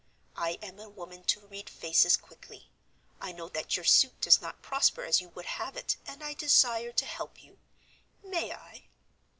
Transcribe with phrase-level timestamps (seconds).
[0.39, 2.71] I am a woman to read faces quickly;
[3.21, 6.33] I know that your suit does not prosper as you would have it, and I
[6.33, 7.59] desire to help you.
[8.23, 8.87] May I?"